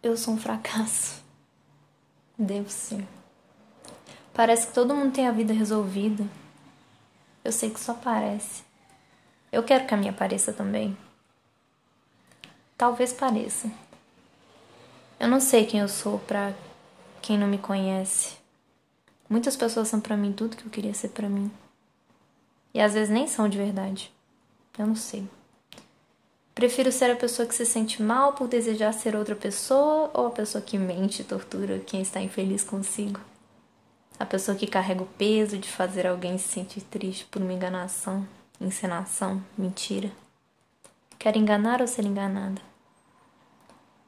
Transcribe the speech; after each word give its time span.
Eu 0.00 0.16
sou 0.16 0.34
um 0.34 0.38
fracasso. 0.38 1.24
Devo 2.38 2.70
ser. 2.70 3.04
Parece 4.32 4.68
que 4.68 4.72
todo 4.72 4.94
mundo 4.94 5.12
tem 5.12 5.26
a 5.26 5.32
vida 5.32 5.52
resolvida. 5.52 6.24
Eu 7.44 7.50
sei 7.50 7.70
que 7.70 7.80
só 7.80 7.94
parece. 7.94 8.62
Eu 9.50 9.64
quero 9.64 9.86
que 9.86 9.94
a 9.94 9.96
minha 9.96 10.12
pareça 10.12 10.52
também. 10.52 10.96
Talvez 12.76 13.12
pareça. 13.12 13.68
Eu 15.18 15.26
não 15.26 15.40
sei 15.40 15.66
quem 15.66 15.80
eu 15.80 15.88
sou 15.88 16.20
para 16.20 16.54
quem 17.20 17.36
não 17.36 17.48
me 17.48 17.58
conhece. 17.58 18.36
Muitas 19.28 19.56
pessoas 19.56 19.88
são 19.88 20.00
para 20.00 20.16
mim 20.16 20.32
tudo 20.32 20.56
que 20.56 20.64
eu 20.64 20.70
queria 20.70 20.94
ser 20.94 21.08
para 21.08 21.28
mim. 21.28 21.50
E 22.72 22.80
às 22.80 22.94
vezes 22.94 23.10
nem 23.10 23.26
são 23.26 23.48
de 23.48 23.58
verdade. 23.58 24.12
Eu 24.78 24.86
não 24.86 24.94
sei. 24.94 25.28
Prefiro 26.58 26.90
ser 26.90 27.08
a 27.08 27.14
pessoa 27.14 27.46
que 27.46 27.54
se 27.54 27.64
sente 27.64 28.02
mal 28.02 28.32
por 28.32 28.48
desejar 28.48 28.92
ser 28.92 29.14
outra 29.14 29.36
pessoa 29.36 30.10
ou 30.12 30.26
a 30.26 30.30
pessoa 30.32 30.60
que 30.60 30.76
mente 30.76 31.22
e 31.22 31.24
tortura 31.24 31.78
quem 31.78 32.02
está 32.02 32.20
infeliz 32.20 32.64
consigo? 32.64 33.20
A 34.18 34.26
pessoa 34.26 34.56
que 34.56 34.66
carrega 34.66 35.04
o 35.04 35.06
peso 35.06 35.56
de 35.56 35.70
fazer 35.70 36.04
alguém 36.04 36.36
se 36.36 36.48
sentir 36.48 36.80
triste 36.80 37.26
por 37.26 37.40
uma 37.40 37.52
enganação, 37.52 38.26
encenação, 38.60 39.40
mentira. 39.56 40.10
Quero 41.16 41.38
enganar 41.38 41.80
ou 41.80 41.86
ser 41.86 42.04
enganada? 42.04 42.60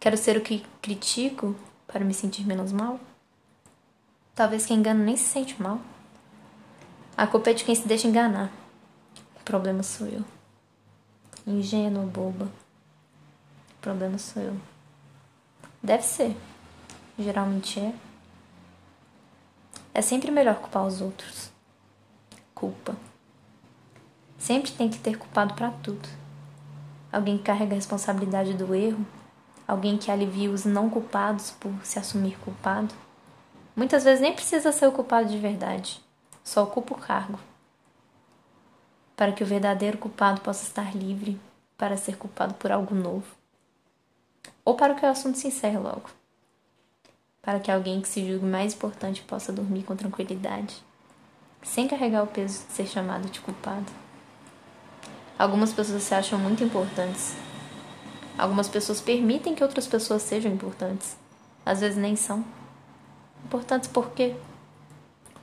Quero 0.00 0.16
ser 0.16 0.36
o 0.36 0.40
que 0.40 0.66
critico 0.82 1.54
para 1.86 2.04
me 2.04 2.12
sentir 2.12 2.44
menos 2.44 2.72
mal? 2.72 2.98
Talvez 4.34 4.66
quem 4.66 4.78
engana 4.78 5.04
nem 5.04 5.16
se 5.16 5.26
sente 5.26 5.62
mal. 5.62 5.80
A 7.16 7.24
culpa 7.24 7.50
é 7.50 7.54
de 7.54 7.62
quem 7.62 7.76
se 7.76 7.86
deixa 7.86 8.08
enganar. 8.08 8.50
O 9.40 9.44
problema 9.44 9.84
sou 9.84 10.08
eu 10.08 10.24
ingênua, 11.46 12.04
boba. 12.06 12.44
O 12.44 13.80
problema 13.80 14.18
sou 14.18 14.42
eu. 14.42 14.56
Deve 15.82 16.02
ser. 16.02 16.36
Geralmente 17.18 17.80
é. 17.80 17.94
É 19.94 20.00
sempre 20.00 20.30
melhor 20.30 20.56
culpar 20.56 20.86
os 20.86 21.00
outros. 21.00 21.50
Culpa. 22.54 22.96
Sempre 24.38 24.72
tem 24.72 24.88
que 24.88 24.98
ter 24.98 25.16
culpado 25.16 25.54
para 25.54 25.70
tudo. 25.70 26.08
Alguém 27.12 27.36
que 27.36 27.44
carrega 27.44 27.72
a 27.72 27.76
responsabilidade 27.76 28.54
do 28.54 28.74
erro, 28.74 29.06
alguém 29.68 29.98
que 29.98 30.10
alivia 30.10 30.50
os 30.50 30.64
não 30.64 30.88
culpados 30.88 31.50
por 31.50 31.72
se 31.84 31.98
assumir 31.98 32.38
culpado. 32.38 32.94
Muitas 33.76 34.04
vezes 34.04 34.20
nem 34.20 34.32
precisa 34.32 34.72
ser 34.72 34.86
o 34.86 34.92
culpado 34.92 35.28
de 35.28 35.38
verdade, 35.38 36.00
só 36.42 36.62
ocupa 36.62 36.94
o 36.94 36.98
cargo 36.98 37.38
para 39.22 39.30
que 39.30 39.44
o 39.44 39.46
verdadeiro 39.46 39.98
culpado 39.98 40.40
possa 40.40 40.64
estar 40.64 40.96
livre 40.96 41.40
para 41.78 41.96
ser 41.96 42.16
culpado 42.16 42.54
por 42.54 42.72
algo 42.72 42.92
novo. 42.92 43.22
Ou 44.64 44.74
para 44.74 44.96
que 44.96 45.06
o 45.06 45.08
assunto 45.08 45.38
se 45.38 45.46
encerre 45.46 45.78
logo. 45.78 46.10
Para 47.40 47.60
que 47.60 47.70
alguém 47.70 48.00
que 48.00 48.08
se 48.08 48.26
julgue 48.26 48.44
mais 48.44 48.74
importante 48.74 49.22
possa 49.22 49.52
dormir 49.52 49.84
com 49.84 49.94
tranquilidade, 49.94 50.82
sem 51.62 51.86
carregar 51.86 52.24
o 52.24 52.26
peso 52.26 52.66
de 52.66 52.72
ser 52.72 52.88
chamado 52.88 53.30
de 53.30 53.38
culpado. 53.38 53.86
Algumas 55.38 55.72
pessoas 55.72 56.02
se 56.02 56.16
acham 56.16 56.36
muito 56.36 56.64
importantes. 56.64 57.36
Algumas 58.36 58.68
pessoas 58.68 59.00
permitem 59.00 59.54
que 59.54 59.62
outras 59.62 59.86
pessoas 59.86 60.22
sejam 60.22 60.50
importantes. 60.50 61.16
Às 61.64 61.78
vezes 61.78 61.96
nem 61.96 62.16
são. 62.16 62.44
Importantes 63.44 63.88
por 63.88 64.10
quê? 64.10 64.34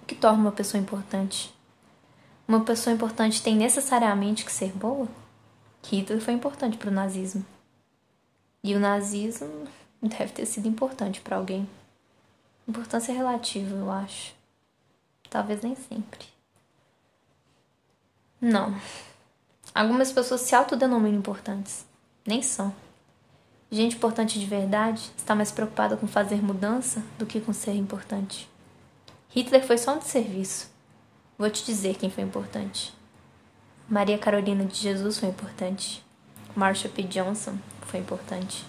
O 0.04 0.06
que 0.06 0.16
torna 0.16 0.38
uma 0.38 0.52
pessoa 0.52 0.84
importante? 0.84 1.58
Uma 2.50 2.61
pessoa 2.61 2.92
importante 2.92 3.44
tem 3.44 3.55
necessariamente 3.55 4.44
que 4.44 4.52
ser 4.52 4.72
boa? 4.72 5.08
Hitler 5.86 6.19
foi 6.19 6.33
importante 6.33 6.80
para 6.80 6.89
o 6.89 6.92
nazismo. 6.92 7.45
E 8.64 8.73
o 8.73 8.80
nazismo 8.80 9.67
deve 10.02 10.33
ter 10.33 10.47
sido 10.47 10.67
importante 10.67 11.22
para 11.22 11.38
alguém. 11.38 11.70
Importância 12.67 13.14
relativa, 13.14 13.75
eu 13.75 13.92
acho. 13.92 14.33
Talvez 15.30 15.61
nem 15.61 15.75
sempre. 15.75 16.25
Não. 18.42 18.76
Algumas 19.71 20.11
pessoas 20.11 20.42
se 20.42 20.55
autodenominam 20.55 21.20
importantes. 21.20 21.86
Nem 22.26 22.42
são. 22.42 22.73
Gente 23.70 23.95
importante 23.95 24.39
de 24.39 24.48
verdade 24.48 25.11
está 25.15 25.36
mais 25.36 25.52
preocupada 25.52 25.95
com 25.95 26.08
fazer 26.08 26.42
mudança 26.42 27.04
do 27.20 27.27
que 27.27 27.39
com 27.39 27.54
ser 27.54 27.76
importante. 27.76 28.49
Hitler 29.30 29.64
foi 29.64 29.77
só 29.77 29.95
um 29.95 30.02
serviço. 30.02 30.79
Vou 31.39 31.50
te 31.50 31.64
dizer 31.64 31.95
quem 31.95 32.10
foi 32.10 32.26
importante. 32.26 32.94
Maria 33.88 34.17
Carolina 34.17 34.66
de 34.66 34.76
Jesus 34.76 35.20
foi 35.20 35.30
importante. 35.30 36.04
Marshall 36.54 36.94
P. 36.94 37.04
Johnson 37.04 37.58
foi 37.83 38.02
importante. 38.02 38.66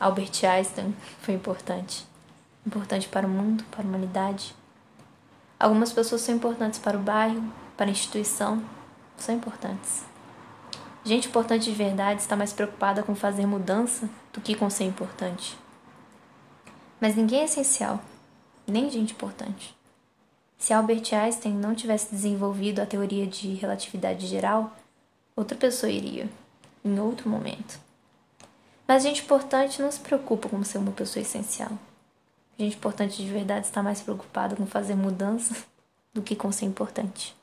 Albert 0.00 0.42
Einstein 0.42 0.96
foi 1.20 1.34
importante. 1.34 2.06
Importante 2.66 3.06
para 3.10 3.26
o 3.26 3.30
mundo, 3.30 3.62
para 3.70 3.82
a 3.82 3.84
humanidade. 3.86 4.54
Algumas 5.60 5.92
pessoas 5.92 6.22
são 6.22 6.34
importantes 6.34 6.78
para 6.78 6.96
o 6.96 7.02
bairro, 7.02 7.44
para 7.76 7.84
a 7.84 7.90
instituição. 7.90 8.64
São 9.18 9.34
importantes. 9.34 10.02
Gente 11.04 11.28
importante 11.28 11.70
de 11.70 11.76
verdade 11.76 12.22
está 12.22 12.34
mais 12.34 12.54
preocupada 12.54 13.02
com 13.02 13.14
fazer 13.14 13.44
mudança 13.44 14.08
do 14.32 14.40
que 14.40 14.54
com 14.54 14.70
ser 14.70 14.84
importante. 14.84 15.58
Mas 16.98 17.16
ninguém 17.16 17.40
é 17.40 17.44
essencial, 17.44 18.00
nem 18.66 18.90
gente 18.90 19.12
importante. 19.12 19.77
Se 20.58 20.72
Albert 20.72 21.14
Einstein 21.14 21.54
não 21.54 21.74
tivesse 21.74 22.10
desenvolvido 22.10 22.80
a 22.80 22.86
teoria 22.86 23.26
de 23.26 23.54
relatividade 23.54 24.26
geral, 24.26 24.76
outra 25.36 25.56
pessoa 25.56 25.90
iria, 25.90 26.28
em 26.84 26.98
outro 26.98 27.30
momento. 27.30 27.78
Mas 28.86 29.04
gente 29.04 29.22
importante 29.22 29.80
não 29.80 29.90
se 29.92 30.00
preocupa 30.00 30.48
com 30.48 30.62
ser 30.64 30.78
uma 30.78 30.90
pessoa 30.90 31.22
essencial. 31.22 31.70
Gente 32.58 32.76
importante 32.76 33.22
de 33.22 33.30
verdade 33.30 33.66
está 33.66 33.82
mais 33.82 34.00
preocupada 34.00 34.56
com 34.56 34.66
fazer 34.66 34.96
mudança 34.96 35.54
do 36.12 36.22
que 36.22 36.34
com 36.34 36.50
ser 36.50 36.66
importante. 36.66 37.36